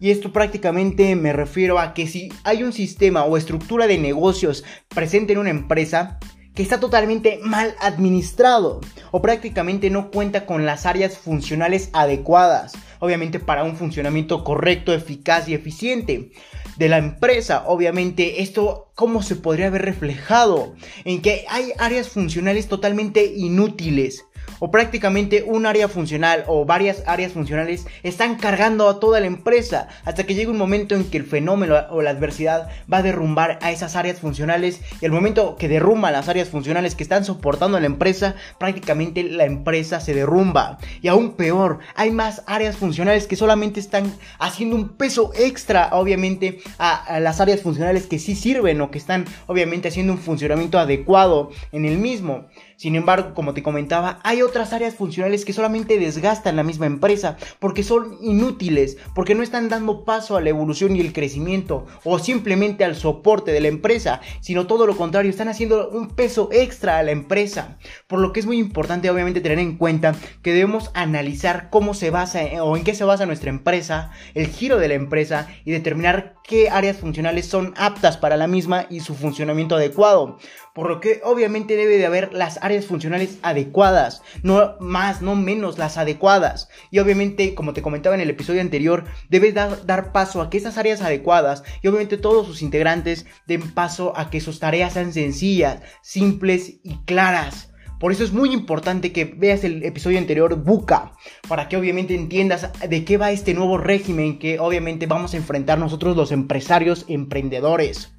Y 0.01 0.11
esto 0.11 0.31
prácticamente 0.31 1.15
me 1.15 1.33
refiero 1.33 1.77
a 1.77 1.93
que 1.93 2.07
si 2.07 2.31
hay 2.43 2.63
un 2.63 2.71
sistema 2.71 3.25
o 3.25 3.35
estructura 3.35 3.85
de 3.85 3.97
negocios 3.97 4.63
presente 4.87 5.33
en 5.33 5.39
una 5.39 5.49
empresa, 5.49 6.19
que 6.59 6.63
está 6.63 6.79
totalmente 6.79 7.39
mal 7.41 7.73
administrado 7.79 8.81
o 9.11 9.21
prácticamente 9.21 9.89
no 9.89 10.11
cuenta 10.11 10.45
con 10.45 10.65
las 10.65 10.85
áreas 10.85 11.17
funcionales 11.17 11.89
adecuadas. 11.93 12.73
Obviamente 12.99 13.39
para 13.39 13.63
un 13.63 13.75
funcionamiento 13.75 14.43
correcto, 14.43 14.93
eficaz 14.93 15.47
y 15.49 15.53
eficiente 15.53 16.31
de 16.77 16.89
la 16.89 16.97
empresa. 16.97 17.63
Obviamente 17.67 18.41
esto, 18.41 18.91
¿cómo 18.95 19.21
se 19.23 19.35
podría 19.35 19.69
ver 19.69 19.83
reflejado? 19.83 20.75
En 21.03 21.21
que 21.21 21.45
hay 21.49 21.71
áreas 21.77 22.09
funcionales 22.09 22.67
totalmente 22.67 23.25
inútiles 23.25 24.25
o 24.59 24.71
prácticamente 24.71 25.43
un 25.45 25.65
área 25.65 25.87
funcional 25.87 26.43
o 26.47 26.65
varias 26.65 27.03
áreas 27.07 27.33
funcionales 27.33 27.85
están 28.03 28.35
cargando 28.35 28.89
a 28.89 28.99
toda 28.99 29.19
la 29.19 29.27
empresa 29.27 29.87
hasta 30.05 30.25
que 30.25 30.35
llega 30.35 30.51
un 30.51 30.57
momento 30.57 30.95
en 30.95 31.05
que 31.05 31.17
el 31.17 31.25
fenómeno 31.25 31.75
o 31.89 32.01
la 32.01 32.11
adversidad 32.11 32.69
va 32.91 32.97
a 32.97 33.03
derrumbar 33.03 33.59
a 33.61 33.71
esas 33.71 33.95
áreas 33.95 34.19
funcionales 34.19 34.81
y 35.01 35.05
el 35.05 35.11
momento 35.11 35.55
que 35.55 35.67
derrumba 35.67 36.11
las 36.11 36.29
áreas 36.29 36.49
funcionales 36.49 36.95
que 36.95 37.03
están 37.03 37.25
soportando 37.25 37.77
a 37.77 37.79
la 37.79 37.85
empresa 37.85 38.35
prácticamente 38.57 39.23
la 39.23 39.45
empresa 39.45 39.99
se 39.99 40.13
derrumba. 40.13 40.77
Y 41.01 41.07
aún 41.07 41.33
peor 41.33 41.79
hay 41.95 42.11
más 42.11 42.43
áreas 42.45 42.77
funcionales 42.77 43.27
que 43.27 43.35
solamente 43.35 43.79
están 43.79 44.13
haciendo 44.39 44.75
un 44.75 44.89
peso 44.89 45.31
extra 45.35 45.89
obviamente 45.93 46.59
a, 46.77 46.95
a 47.03 47.19
las 47.19 47.39
áreas 47.39 47.61
funcionales 47.61 48.07
que 48.07 48.19
sí 48.19 48.35
sirven 48.35 48.81
o 48.81 48.91
que 48.91 48.97
están 48.97 49.25
obviamente 49.47 49.87
haciendo 49.87 50.13
un 50.13 50.19
funcionamiento 50.19 50.79
adecuado 50.79 51.51
en 51.71 51.85
el 51.85 51.97
mismo 51.97 52.45
sin 52.79 52.95
embargo, 52.95 53.33
como 53.33 53.53
te 53.53 53.61
comentaba, 53.61 54.21
hay 54.23 54.41
otras 54.41 54.71
áreas 54.71 54.95
funcionales 54.95 55.43
que 55.43 55.51
solamente 55.51 55.99
desgastan 55.99 56.55
la 56.55 56.63
misma 56.63 56.85
empresa 56.85 57.35
porque 57.59 57.83
son 57.83 58.17
inútiles, 58.21 58.95
porque 59.13 59.35
no 59.35 59.43
están 59.43 59.67
dando 59.67 60.05
paso 60.05 60.37
a 60.37 60.41
la 60.41 60.51
evolución 60.51 60.95
y 60.95 61.01
el 61.01 61.11
crecimiento 61.11 61.85
o 62.05 62.19
simplemente 62.19 62.85
al 62.85 62.95
soporte 62.95 63.51
de 63.51 63.59
la 63.59 63.67
empresa, 63.67 64.21
sino 64.39 64.65
todo 64.65 64.87
lo 64.87 64.95
contrario, 64.95 65.29
están 65.29 65.49
haciendo 65.49 65.89
un 65.89 66.07
peso 66.07 66.47
extra 66.53 66.99
a 66.99 67.03
la 67.03 67.11
empresa. 67.11 67.77
Por 68.07 68.19
lo 68.19 68.31
que 68.31 68.39
es 68.39 68.45
muy 68.45 68.59
importante 68.59 69.09
obviamente 69.09 69.41
tener 69.41 69.59
en 69.59 69.75
cuenta 69.75 70.15
que 70.41 70.53
debemos 70.53 70.89
analizar 70.93 71.69
cómo 71.69 71.93
se 71.93 72.11
basa 72.11 72.39
o 72.63 72.77
en 72.77 72.85
qué 72.85 72.95
se 72.95 73.03
basa 73.03 73.25
nuestra 73.25 73.49
empresa, 73.49 74.11
el 74.35 74.47
giro 74.47 74.77
de 74.77 74.87
la 74.87 74.93
empresa 74.93 75.49
y 75.65 75.71
determinar 75.71 76.35
qué 76.45 76.69
áreas 76.69 76.95
funcionales 76.95 77.45
son 77.45 77.73
aptas 77.75 78.15
para 78.15 78.37
la 78.37 78.47
misma 78.47 78.85
y 78.89 79.01
su 79.01 79.15
funcionamiento 79.15 79.75
adecuado 79.75 80.37
por 80.79 80.87
lo 80.87 81.01
que 81.01 81.19
obviamente 81.25 81.75
debe 81.75 81.97
de 81.97 82.05
haber 82.05 82.33
las 82.33 82.57
áreas 82.61 82.68
funcionales 82.85 83.37
adecuadas, 83.41 84.21
no 84.43 84.75
más, 84.79 85.21
no 85.21 85.35
menos, 85.35 85.77
las 85.77 85.97
adecuadas. 85.97 86.69
Y 86.91 86.99
obviamente, 86.99 87.55
como 87.55 87.73
te 87.73 87.81
comentaba 87.81 88.15
en 88.15 88.21
el 88.21 88.29
episodio 88.29 88.61
anterior, 88.61 89.05
debe 89.29 89.51
dar, 89.51 89.85
dar 89.85 90.11
paso 90.11 90.41
a 90.41 90.49
que 90.49 90.57
esas 90.57 90.77
áreas 90.77 91.01
adecuadas 91.01 91.63
y 91.81 91.87
obviamente 91.87 92.17
todos 92.17 92.45
sus 92.47 92.61
integrantes 92.61 93.25
den 93.47 93.71
paso 93.71 94.13
a 94.15 94.29
que 94.29 94.41
sus 94.41 94.59
tareas 94.59 94.93
sean 94.93 95.13
sencillas, 95.13 95.81
simples 96.01 96.79
y 96.83 96.97
claras. 97.05 97.69
Por 97.99 98.13
eso 98.13 98.23
es 98.23 98.31
muy 98.31 98.53
importante 98.53 99.11
que 99.11 99.25
veas 99.25 99.65
el 99.65 99.83
episodio 99.83 100.19
anterior 100.19 100.63
Buca, 100.63 101.11
para 101.49 101.67
que 101.67 101.75
obviamente 101.75 102.15
entiendas 102.15 102.71
de 102.87 103.03
qué 103.03 103.17
va 103.17 103.31
este 103.31 103.53
nuevo 103.53 103.77
régimen 103.77 104.39
que 104.39 104.57
obviamente 104.57 105.05
vamos 105.05 105.33
a 105.33 105.37
enfrentar 105.37 105.77
nosotros 105.77 106.15
los 106.15 106.31
empresarios 106.31 107.03
emprendedores. 107.09 108.13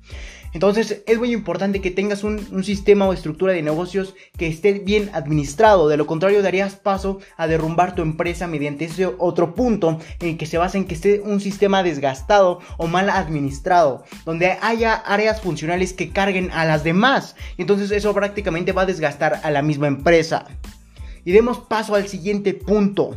Entonces 0.53 1.03
es 1.07 1.19
muy 1.19 1.33
importante 1.33 1.81
que 1.81 1.91
tengas 1.91 2.25
un, 2.25 2.65
sistema 2.65 3.07
o 3.07 3.13
estructura 3.13 3.53
de 3.53 3.63
negocios 3.63 4.15
que 4.37 4.49
esté 4.49 4.75
bien 4.75 5.11
administrado. 5.13 5.89
De 5.89 5.97
lo 5.97 6.07
contrario 6.07 6.43
darías 6.43 6.75
paso 6.75 7.21
a 7.37 7.47
derrumbar 7.47 7.95
tu 7.95 8.03
empresa 8.03 8.47
mediante 8.47 8.87
ese 8.87 9.07
otro 9.19 9.55
punto 9.55 9.99
en 10.21 10.37
que 10.37 10.47
se 10.47 10.59
basa 10.59 10.79
en 10.79 10.87
que 10.87 10.95
esté 10.95 11.21
un 11.21 11.41
sistema 11.41 11.83
desgastado 11.83 12.61
o 12.79 12.87
mal 12.87 13.11
administrado. 13.11 14.05
Donde 14.25 14.57
haya 14.61 14.95
áreas 14.95 15.41
funcionales 15.41 15.93
que 15.93 16.11
carguen 16.11 16.51
a 16.53 16.65
las 16.65 16.85
demás. 16.85 17.37
Entonces 17.57 17.91
eso 17.93 18.13
prácticamente 18.13 18.73
va 18.73 18.83
a 18.83 18.87
desgastar 18.87 19.41
a 19.43 19.51
la 19.51 19.63
misma 19.63 19.87
empresa. 19.87 20.47
Y 21.25 21.33
demos 21.33 21.59
paso 21.61 21.95
al 21.95 22.09
siguiente 22.09 22.55
punto 22.55 23.17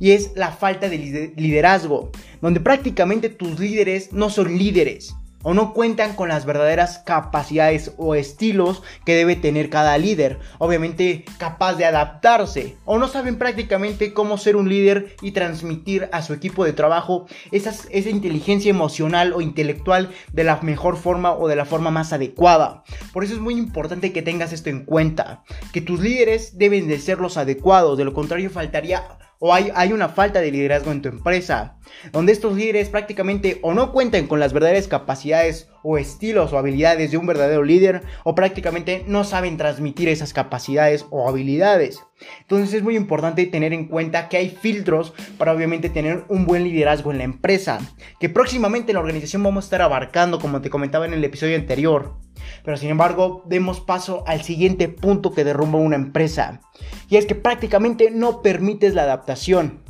y 0.00 0.12
es 0.12 0.32
la 0.36 0.52
falta 0.52 0.88
de 0.88 1.32
liderazgo, 1.36 2.10
donde 2.40 2.60
prácticamente 2.60 3.28
tus 3.28 3.58
líderes 3.58 4.12
no 4.12 4.30
son 4.30 4.56
líderes, 4.56 5.16
o 5.42 5.54
no 5.54 5.72
cuentan 5.72 6.14
con 6.14 6.28
las 6.28 6.44
verdaderas 6.44 6.98
capacidades 6.98 7.92
o 7.96 8.14
estilos 8.14 8.82
que 9.04 9.14
debe 9.14 9.36
tener 9.36 9.70
cada 9.70 9.96
líder, 9.98 10.38
obviamente 10.58 11.24
capaz 11.38 11.74
de 11.74 11.84
adaptarse, 11.84 12.76
o 12.84 12.98
no 12.98 13.08
saben 13.08 13.38
prácticamente 13.38 14.12
cómo 14.12 14.38
ser 14.38 14.56
un 14.56 14.68
líder 14.68 15.16
y 15.22 15.32
transmitir 15.32 16.08
a 16.12 16.22
su 16.22 16.32
equipo 16.32 16.64
de 16.64 16.72
trabajo 16.72 17.26
esa, 17.52 17.72
inteligencia 18.08 18.70
emocional 18.70 19.32
o 19.32 19.40
intelectual 19.40 20.10
de 20.32 20.44
la 20.44 20.60
mejor 20.62 20.96
forma 20.96 21.32
o 21.32 21.48
de 21.48 21.56
la 21.56 21.64
forma 21.64 21.90
más 21.90 22.12
adecuada. 22.12 22.84
Por 23.12 23.24
eso 23.24 23.34
es 23.34 23.40
muy 23.40 23.54
importante 23.54 24.12
que 24.12 24.22
tengas 24.22 24.52
esto 24.52 24.70
en 24.70 24.84
cuenta, 24.84 25.44
que 25.72 25.80
tus 25.80 26.00
líderes 26.00 26.58
deben 26.58 26.88
de 26.88 26.98
ser 26.98 27.18
los 27.18 27.36
adecuados, 27.36 27.98
de 27.98 28.04
lo 28.04 28.14
contrario 28.14 28.50
faltaría 28.50 29.18
o 29.38 29.54
hay, 29.54 29.70
hay, 29.74 29.92
una 29.92 30.08
falta 30.08 30.40
de 30.40 30.50
liderazgo 30.50 30.90
en 30.92 31.02
tu 31.02 31.08
empresa, 31.08 31.78
donde 32.12 32.32
estos 32.32 32.56
líderes 32.56 32.88
prácticamente 32.88 33.58
o 33.62 33.72
no 33.74 33.92
cuentan 33.92 34.26
con 34.26 34.40
las 34.40 34.52
verdaderas 34.52 34.88
capacidades 34.88 35.68
o 35.82 35.96
estilos 35.96 36.52
o 36.52 36.58
habilidades 36.58 37.10
de 37.10 37.16
un 37.16 37.26
verdadero 37.26 37.62
líder, 37.62 38.02
o 38.24 38.34
prácticamente 38.34 39.04
no 39.06 39.24
saben 39.24 39.56
transmitir 39.56 40.08
esas 40.08 40.32
capacidades 40.32 41.06
o 41.10 41.28
habilidades. 41.28 42.02
Entonces 42.40 42.74
es 42.74 42.82
muy 42.82 42.96
importante 42.96 43.46
tener 43.46 43.72
en 43.72 43.86
cuenta 43.86 44.28
que 44.28 44.36
hay 44.36 44.50
filtros 44.50 45.12
para 45.38 45.52
obviamente 45.52 45.88
tener 45.88 46.24
un 46.28 46.46
buen 46.46 46.64
liderazgo 46.64 47.12
en 47.12 47.18
la 47.18 47.24
empresa, 47.24 47.78
que 48.18 48.28
próximamente 48.28 48.90
en 48.90 48.94
la 48.94 49.00
organización 49.00 49.42
vamos 49.42 49.64
a 49.64 49.66
estar 49.66 49.82
abarcando, 49.82 50.40
como 50.40 50.60
te 50.60 50.70
comentaba 50.70 51.06
en 51.06 51.14
el 51.14 51.24
episodio 51.24 51.56
anterior. 51.56 52.16
Pero 52.64 52.76
sin 52.76 52.90
embargo, 52.90 53.42
demos 53.46 53.80
paso 53.80 54.24
al 54.26 54.42
siguiente 54.42 54.88
punto 54.88 55.32
que 55.32 55.44
derrumba 55.44 55.78
una 55.78 55.96
empresa. 55.96 56.60
Y 57.08 57.16
es 57.16 57.26
que 57.26 57.34
prácticamente 57.34 58.10
no 58.10 58.42
permites 58.42 58.94
la 58.94 59.02
adaptación. 59.02 59.82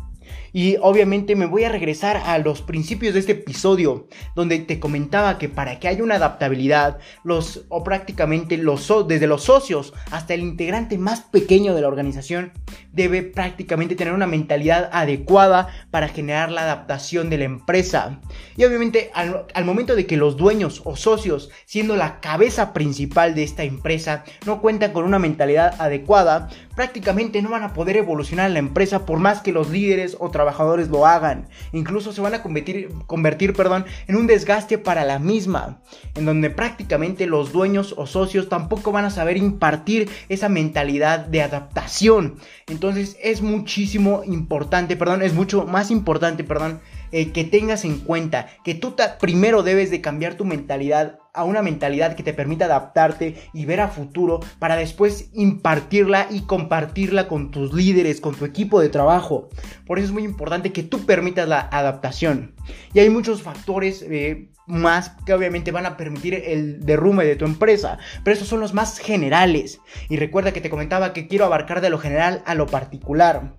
Y 0.53 0.77
obviamente 0.81 1.37
me 1.37 1.47
voy 1.47 1.65
a 1.65 1.69
regresar 1.69 2.17
a 2.17 2.38
los 2.38 2.62
principios 2.62 3.15
de 3.15 3.21
este 3.21 3.33
episodio, 3.33 4.09
donde 4.35 4.59
te 4.59 4.81
comentaba 4.81 5.38
que 5.38 5.49
para 5.49 5.79
que 5.79 5.88
haya 5.88 6.03
una 6.03 6.17
adaptabilidad, 6.17 6.99
los 7.23 7.67
o 7.69 7.85
prácticamente 7.85 8.57
los 8.57 8.88
desde 9.07 9.27
los 9.27 9.45
socios 9.45 9.93
hasta 10.11 10.35
el 10.35 10.41
integrante 10.41 10.99
más 10.99 11.21
pequeño 11.21 11.75
de 11.75 11.83
la 11.83 11.88
organización 11.88 12.53
debe 12.99 13.23
prácticamente 13.23 13.95
tener 13.95 14.12
una 14.12 14.26
mentalidad 14.26 14.90
adecuada 14.93 15.69
para 15.93 16.09
generar 16.09 16.50
la 16.50 16.62
adaptación 16.62 17.31
de 17.31 17.38
la 17.38 17.45
empresa. 17.45 18.19
Y 18.57 18.64
obviamente 18.64 19.12
al, 19.14 19.64
momento 19.64 19.95
de 19.95 20.05
que 20.05 20.17
los 20.17 20.37
dueños 20.37 20.83
o 20.85 20.97
socios, 20.97 21.49
siendo 21.64 21.95
la 21.95 22.19
cabeza 22.21 22.73
principal 22.73 23.37
de 23.37 23.45
esta 23.45 23.62
empresa, 23.62 24.25
no 24.45 24.61
cuentan 24.61 24.93
con 24.93 25.05
una 25.05 25.21
mentalidad 25.21 25.81
adecuada, 25.81 26.49
prácticamente 26.78 27.42
no 27.42 27.50
van 27.50 27.64
a 27.64 27.73
poder 27.73 27.97
evolucionar 27.97 28.52
la 28.52 28.61
empresa 28.61 29.04
por 29.04 29.18
más 29.18 29.40
que 29.40 29.50
los 29.50 29.68
líderes 29.68 30.16
o 30.20 30.30
trabajadores 30.30 30.87
lo 30.90 31.08
hagan. 31.08 31.49
Incluso 31.73 32.12
se 32.12 32.20
van 32.20 32.35
a 32.35 32.42
convertir, 32.44 32.90
convertir 33.06 33.52
perdón, 33.52 33.85
en 34.06 34.14
un 34.14 34.28
desgaste 34.28 34.78
para 34.78 35.04
la 35.04 35.18
misma, 35.18 35.82
en 36.14 36.25
donde 36.25 36.50
prácticamente 36.50 37.26
los 37.26 37.50
dueños 37.50 37.97
o 37.99 38.06
socios 38.06 38.49
tampoco 38.49 38.92
van 38.92 39.06
a 39.06 39.11
saber 39.11 39.37
impartir 39.37 40.08
esa 40.28 40.49
mentalidad 40.49 41.18
de 41.18 41.42
adaptación. 41.42 42.37
Entonces 42.68 43.16
es 43.20 43.42
muchísimo 43.42 44.23
importante, 44.25 44.97
perdón, 44.97 45.23
es 45.23 45.35
mucho 45.35 45.66
más 45.66 45.90
importante, 45.90 46.44
perdón, 46.44 46.80
eh, 47.11 47.32
que 47.32 47.42
tengas 47.42 47.85
en 47.85 47.99
cuenta 47.99 48.47
que 48.62 48.76
tú 48.76 48.94
primero 49.18 49.64
debes 49.64 49.90
de 49.90 50.00
cambiar 50.00 50.35
tu 50.35 50.44
mentalidad 50.44 51.18
a 51.38 51.45
una 51.45 51.62
mentalidad 51.62 52.16
que 52.16 52.23
te 52.23 52.35
permita 52.35 52.66
adaptarte 52.66 53.37
y 53.52 53.64
ver 53.64 53.80
a 53.80 53.88
futuro 53.88 54.40
para 54.59 54.76
después 54.76 55.30
impartirla 55.33 56.26
y 56.30 56.42
compartirla 56.42 57.28
con 57.28 57.50
tus 57.50 57.73
líderes, 57.73 58.21
con 58.21 58.35
tu 58.35 58.45
equipo 58.45 58.80
de 58.80 58.88
trabajo. 58.88 59.49
Por 59.87 59.99
eso 59.99 60.09
es 60.09 60.12
muy 60.12 60.25
importante 60.25 60.73
que 60.73 60.83
tú 60.83 61.07
permitas 61.07 61.49
la 61.49 61.61
adaptación. 61.61 62.54
Y 62.92 62.99
hay 63.00 63.11
muchos 63.11 63.42
factores 63.42 64.02
eh, 64.02 64.50
más 64.66 65.11
que 65.25 65.33
obviamente 65.33 65.73
van 65.73 65.87
a 65.87 65.97
permitir 65.97 66.35
el 66.35 66.85
derrumbe 66.85 67.25
de 67.25 67.37
tu 67.37 67.45
empresa, 67.45 67.99
pero 68.25 68.37
esos 68.37 68.49
son 68.49 68.61
los 68.61 68.75
más 68.75 68.99
generales. 68.99 69.80
Y 70.09 70.16
recuerda 70.16 70.52
que 70.52 70.61
te 70.61 70.71
comentaba 70.71 71.12
que 71.12 71.28
quiero 71.28 71.45
abarcar 71.45 71.80
de 71.80 71.90
lo 71.90 71.99
general 71.99 72.42
a 72.47 72.54
lo 72.54 72.66
particular 72.66 73.54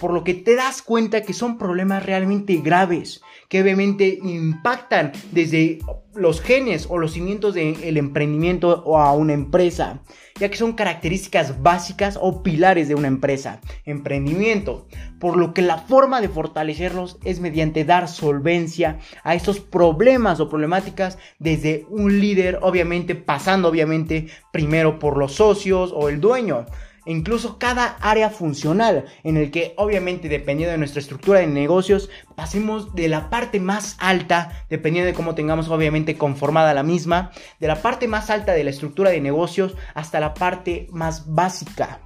por 0.00 0.12
lo 0.12 0.24
que 0.24 0.34
te 0.34 0.56
das 0.56 0.82
cuenta 0.82 1.22
que 1.22 1.32
son 1.32 1.58
problemas 1.58 2.04
realmente 2.04 2.56
graves, 2.56 3.22
que 3.48 3.60
obviamente 3.60 4.18
impactan 4.22 5.12
desde 5.30 5.78
los 6.14 6.40
genes 6.40 6.86
o 6.88 6.98
los 6.98 7.12
cimientos 7.12 7.54
del 7.54 7.96
emprendimiento 7.96 8.82
o 8.84 8.98
a 8.98 9.12
una 9.12 9.32
empresa, 9.32 10.00
ya 10.38 10.50
que 10.50 10.56
son 10.56 10.72
características 10.72 11.62
básicas 11.62 12.18
o 12.20 12.42
pilares 12.42 12.88
de 12.88 12.94
una 12.94 13.08
empresa, 13.08 13.60
emprendimiento, 13.84 14.88
por 15.20 15.36
lo 15.36 15.54
que 15.54 15.62
la 15.62 15.78
forma 15.78 16.20
de 16.20 16.28
fortalecerlos 16.28 17.18
es 17.24 17.40
mediante 17.40 17.84
dar 17.84 18.08
solvencia 18.08 18.98
a 19.22 19.34
estos 19.34 19.60
problemas 19.60 20.40
o 20.40 20.48
problemáticas 20.48 21.18
desde 21.38 21.86
un 21.88 22.20
líder, 22.20 22.58
obviamente 22.62 23.14
pasando 23.14 23.68
obviamente 23.68 24.28
primero 24.52 24.98
por 24.98 25.16
los 25.16 25.34
socios 25.34 25.92
o 25.94 26.08
el 26.08 26.20
dueño, 26.20 26.66
e 27.04 27.12
incluso 27.12 27.58
cada 27.58 27.96
área 28.00 28.30
funcional 28.30 29.06
en 29.24 29.36
el 29.36 29.50
que 29.50 29.74
obviamente 29.76 30.28
dependiendo 30.28 30.72
de 30.72 30.78
nuestra 30.78 31.00
estructura 31.00 31.40
de 31.40 31.46
negocios 31.46 32.10
pasemos 32.34 32.94
de 32.94 33.08
la 33.08 33.30
parte 33.30 33.60
más 33.60 33.96
alta 33.98 34.64
dependiendo 34.70 35.06
de 35.06 35.14
cómo 35.14 35.34
tengamos 35.34 35.68
obviamente 35.68 36.16
conformada 36.16 36.74
la 36.74 36.82
misma 36.82 37.30
de 37.60 37.68
la 37.68 37.82
parte 37.82 38.08
más 38.08 38.30
alta 38.30 38.52
de 38.52 38.64
la 38.64 38.70
estructura 38.70 39.10
de 39.10 39.20
negocios 39.20 39.76
hasta 39.94 40.20
la 40.20 40.34
parte 40.34 40.88
más 40.90 41.34
básica. 41.34 42.00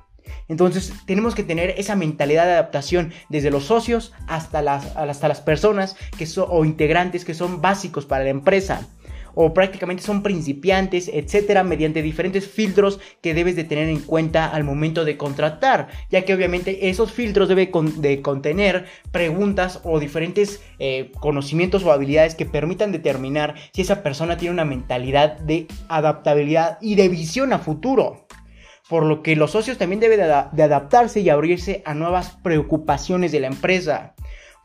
Entonces 0.48 0.92
tenemos 1.06 1.34
que 1.34 1.42
tener 1.42 1.70
esa 1.76 1.96
mentalidad 1.96 2.46
de 2.46 2.52
adaptación 2.52 3.12
desde 3.28 3.50
los 3.50 3.64
socios 3.64 4.12
hasta 4.26 4.62
las, 4.62 4.96
hasta 4.96 5.28
las 5.28 5.40
personas 5.40 5.96
que 6.16 6.26
son, 6.26 6.46
o 6.48 6.64
integrantes 6.64 7.24
que 7.24 7.34
son 7.34 7.60
básicos 7.60 8.06
para 8.06 8.24
la 8.24 8.30
empresa 8.30 8.86
o 9.36 9.52
prácticamente 9.52 10.02
son 10.02 10.22
principiantes, 10.22 11.08
etcétera, 11.12 11.62
mediante 11.62 12.02
diferentes 12.02 12.48
filtros 12.48 12.98
que 13.20 13.34
debes 13.34 13.54
de 13.54 13.64
tener 13.64 13.88
en 13.88 14.00
cuenta 14.00 14.48
al 14.48 14.64
momento 14.64 15.04
de 15.04 15.18
contratar, 15.18 15.88
ya 16.10 16.22
que 16.24 16.34
obviamente 16.34 16.88
esos 16.88 17.12
filtros 17.12 17.48
deben 17.48 17.70
de 18.00 18.22
contener 18.22 18.86
preguntas 19.12 19.80
o 19.84 20.00
diferentes 20.00 20.62
eh, 20.78 21.12
conocimientos 21.20 21.84
o 21.84 21.92
habilidades 21.92 22.34
que 22.34 22.46
permitan 22.46 22.92
determinar 22.92 23.54
si 23.72 23.82
esa 23.82 24.02
persona 24.02 24.38
tiene 24.38 24.54
una 24.54 24.64
mentalidad 24.64 25.38
de 25.38 25.66
adaptabilidad 25.88 26.78
y 26.80 26.94
de 26.94 27.08
visión 27.08 27.52
a 27.52 27.58
futuro. 27.58 28.26
Por 28.88 29.04
lo 29.04 29.22
que 29.22 29.36
los 29.36 29.50
socios 29.50 29.78
también 29.78 30.00
deben 30.00 30.20
de, 30.20 30.62
adaptarse 30.62 31.20
y 31.20 31.28
abrirse 31.28 31.82
a 31.84 31.92
nuevas 31.92 32.38
preocupaciones 32.42 33.32
de 33.32 33.40
la 33.40 33.48
empresa 33.48 34.14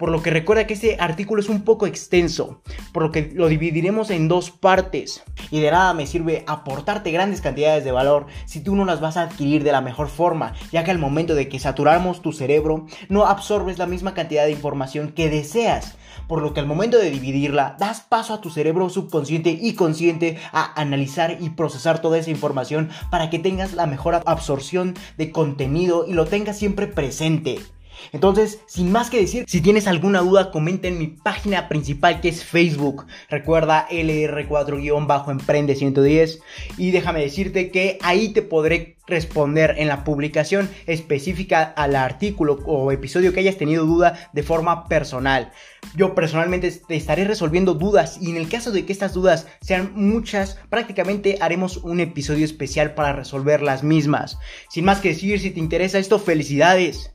por 0.01 0.09
lo 0.09 0.23
que 0.23 0.31
recuerda 0.31 0.65
que 0.65 0.73
este 0.73 0.97
artículo 0.99 1.43
es 1.43 1.47
un 1.47 1.61
poco 1.61 1.85
extenso, 1.85 2.59
por 2.91 3.03
lo 3.03 3.11
que 3.11 3.31
lo 3.35 3.47
dividiremos 3.47 4.09
en 4.09 4.27
dos 4.27 4.49
partes. 4.49 5.23
Y 5.51 5.59
de 5.59 5.69
nada 5.69 5.93
me 5.93 6.07
sirve 6.07 6.43
aportarte 6.47 7.11
grandes 7.11 7.39
cantidades 7.39 7.83
de 7.83 7.91
valor 7.91 8.25
si 8.47 8.61
tú 8.61 8.75
no 8.75 8.83
las 8.83 8.99
vas 8.99 9.15
a 9.15 9.21
adquirir 9.21 9.63
de 9.63 9.71
la 9.71 9.81
mejor 9.81 10.07
forma, 10.07 10.55
ya 10.71 10.83
que 10.83 10.89
al 10.89 10.97
momento 10.97 11.35
de 11.35 11.47
que 11.47 11.59
saturamos 11.59 12.23
tu 12.23 12.33
cerebro, 12.33 12.87
no 13.09 13.27
absorbes 13.27 13.77
la 13.77 13.85
misma 13.85 14.15
cantidad 14.15 14.45
de 14.45 14.53
información 14.53 15.11
que 15.11 15.29
deseas. 15.29 15.99
Por 16.27 16.41
lo 16.41 16.55
que 16.55 16.61
al 16.61 16.65
momento 16.65 16.97
de 16.97 17.11
dividirla, 17.11 17.75
das 17.77 18.01
paso 18.01 18.33
a 18.33 18.41
tu 18.41 18.49
cerebro 18.49 18.89
subconsciente 18.89 19.51
y 19.51 19.75
consciente 19.75 20.39
a 20.51 20.81
analizar 20.81 21.37
y 21.39 21.51
procesar 21.51 22.01
toda 22.01 22.17
esa 22.17 22.31
información 22.31 22.89
para 23.11 23.29
que 23.29 23.37
tengas 23.37 23.73
la 23.73 23.85
mejor 23.85 24.19
absorción 24.25 24.95
de 25.19 25.31
contenido 25.31 26.05
y 26.07 26.13
lo 26.13 26.25
tengas 26.25 26.57
siempre 26.57 26.87
presente. 26.87 27.59
Entonces, 28.11 28.59
sin 28.67 28.91
más 28.91 29.09
que 29.09 29.19
decir, 29.19 29.45
si 29.47 29.61
tienes 29.61 29.87
alguna 29.87 30.21
duda, 30.21 30.51
comenta 30.51 30.87
en 30.87 30.97
mi 30.97 31.07
página 31.07 31.67
principal 31.67 32.21
que 32.21 32.29
es 32.29 32.43
Facebook. 32.43 33.05
Recuerda 33.29 33.87
LR4-Emprende 33.89 35.75
110 35.75 36.41
y 36.77 36.91
déjame 36.91 37.21
decirte 37.21 37.71
que 37.71 37.97
ahí 38.01 38.29
te 38.29 38.41
podré 38.41 38.97
responder 39.07 39.75
en 39.77 39.87
la 39.87 40.03
publicación 40.03 40.69
específica 40.87 41.63
al 41.63 41.95
artículo 41.95 42.59
o 42.65 42.91
episodio 42.91 43.33
que 43.33 43.41
hayas 43.41 43.57
tenido 43.57 43.85
duda 43.85 44.29
de 44.33 44.43
forma 44.43 44.87
personal. 44.87 45.51
Yo 45.95 46.15
personalmente 46.15 46.71
te 46.71 46.95
estaré 46.95 47.25
resolviendo 47.25 47.73
dudas 47.73 48.17
y 48.21 48.29
en 48.29 48.37
el 48.37 48.47
caso 48.47 48.71
de 48.71 48.85
que 48.85 48.93
estas 48.93 49.13
dudas 49.13 49.47
sean 49.61 49.91
muchas, 49.95 50.57
prácticamente 50.69 51.37
haremos 51.41 51.77
un 51.77 51.99
episodio 51.99 52.45
especial 52.45 52.93
para 52.93 53.13
resolver 53.13 53.61
las 53.61 53.83
mismas. 53.83 54.39
Sin 54.69 54.85
más 54.85 54.99
que 54.99 55.09
decir, 55.09 55.39
si 55.39 55.51
te 55.51 55.59
interesa 55.59 55.99
esto, 55.99 56.17
felicidades. 56.17 57.11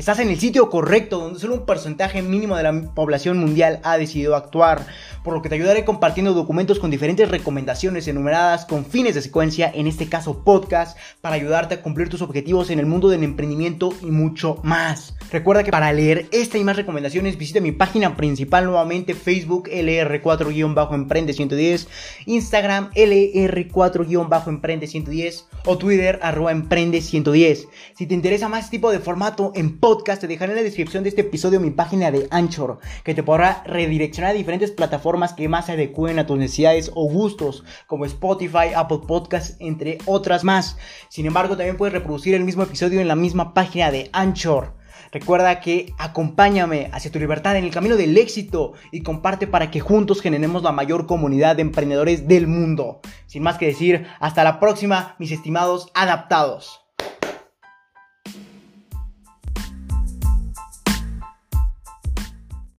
Estás 0.00 0.18
en 0.20 0.30
el 0.30 0.40
sitio 0.40 0.70
correcto, 0.70 1.18
donde 1.18 1.38
solo 1.38 1.56
un 1.56 1.66
porcentaje 1.66 2.22
mínimo 2.22 2.56
de 2.56 2.62
la 2.62 2.72
población 2.94 3.36
mundial 3.36 3.80
ha 3.82 3.98
decidido 3.98 4.34
actuar, 4.34 4.86
por 5.22 5.34
lo 5.34 5.42
que 5.42 5.50
te 5.50 5.56
ayudaré 5.56 5.84
compartiendo 5.84 6.32
documentos 6.32 6.78
con 6.78 6.90
diferentes 6.90 7.28
recomendaciones 7.28 8.08
enumeradas 8.08 8.64
con 8.64 8.86
fines 8.86 9.14
de 9.14 9.20
secuencia, 9.20 9.70
en 9.74 9.86
este 9.86 10.08
caso 10.08 10.42
podcast, 10.42 10.96
para 11.20 11.34
ayudarte 11.34 11.74
a 11.74 11.82
cumplir 11.82 12.08
tus 12.08 12.22
objetivos 12.22 12.70
en 12.70 12.78
el 12.78 12.86
mundo 12.86 13.10
del 13.10 13.24
emprendimiento 13.24 13.90
y 14.00 14.06
mucho 14.06 14.58
más. 14.62 15.16
Recuerda 15.30 15.64
que 15.64 15.70
para 15.70 15.92
leer 15.92 16.28
esta 16.32 16.56
y 16.56 16.64
más 16.64 16.76
recomendaciones 16.76 17.36
visita 17.36 17.60
mi 17.60 17.72
página 17.72 18.16
principal 18.16 18.64
nuevamente 18.64 19.12
Facebook 19.12 19.68
LR4-Emprende 19.68 21.34
110, 21.34 21.88
Instagram 22.24 22.90
LR4-Emprende 22.94 24.86
110 24.86 25.46
o 25.66 25.76
Twitter 25.76 26.18
arroba 26.22 26.52
Emprende 26.52 27.02
110. 27.02 27.68
Si 27.94 28.06
te 28.06 28.14
interesa 28.14 28.48
más 28.48 28.64
este 28.64 28.78
tipo 28.78 28.90
de 28.90 29.00
formato 29.00 29.52
en 29.54 29.78
podcast, 29.90 30.20
te 30.20 30.28
dejaré 30.28 30.52
en 30.52 30.58
la 30.58 30.62
descripción 30.62 31.02
de 31.02 31.08
este 31.08 31.22
episodio 31.22 31.58
mi 31.58 31.72
página 31.72 32.12
de 32.12 32.28
Anchor, 32.30 32.78
que 33.02 33.12
te 33.12 33.24
podrá 33.24 33.64
redireccionar 33.66 34.30
a 34.30 34.34
diferentes 34.34 34.70
plataformas 34.70 35.32
que 35.32 35.48
más 35.48 35.66
se 35.66 35.72
adecúen 35.72 36.20
a 36.20 36.26
tus 36.26 36.38
necesidades 36.38 36.92
o 36.94 37.08
gustos, 37.08 37.64
como 37.88 38.04
Spotify, 38.04 38.72
Apple 38.76 39.00
Podcasts, 39.04 39.56
entre 39.58 39.98
otras 40.06 40.44
más. 40.44 40.76
Sin 41.08 41.26
embargo, 41.26 41.56
también 41.56 41.76
puedes 41.76 41.92
reproducir 41.92 42.36
el 42.36 42.44
mismo 42.44 42.62
episodio 42.62 43.00
en 43.00 43.08
la 43.08 43.16
misma 43.16 43.52
página 43.52 43.90
de 43.90 44.10
Anchor. 44.12 44.74
Recuerda 45.10 45.58
que 45.58 45.92
acompáñame 45.98 46.88
hacia 46.92 47.10
tu 47.10 47.18
libertad 47.18 47.56
en 47.56 47.64
el 47.64 47.72
camino 47.72 47.96
del 47.96 48.16
éxito 48.16 48.74
y 48.92 49.02
comparte 49.02 49.48
para 49.48 49.72
que 49.72 49.80
juntos 49.80 50.20
generemos 50.20 50.62
la 50.62 50.70
mayor 50.70 51.06
comunidad 51.06 51.56
de 51.56 51.62
emprendedores 51.62 52.28
del 52.28 52.46
mundo. 52.46 53.00
Sin 53.26 53.42
más 53.42 53.58
que 53.58 53.66
decir, 53.66 54.06
hasta 54.20 54.44
la 54.44 54.60
próxima, 54.60 55.16
mis 55.18 55.32
estimados 55.32 55.90
adaptados. 55.94 56.80